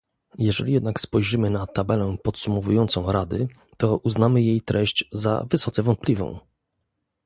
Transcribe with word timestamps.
Jeżeli 0.37 0.73
jednak 0.73 0.99
spojrzymy 1.01 1.49
na 1.49 1.67
tabelę 1.67 2.17
podsumowującą 2.23 3.11
Rady, 3.11 3.47
to 3.77 3.97
uznamy 3.97 4.41
jej 4.41 4.61
treść 4.61 5.03
za 5.11 5.45
wysoce 5.49 5.83
wątpliwą 5.83 6.39